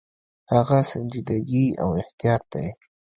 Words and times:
هغه 0.53 0.77
سنجیدګي 0.91 1.65
او 1.83 1.89
احتیاط 2.01 2.43
دی. 2.53 2.67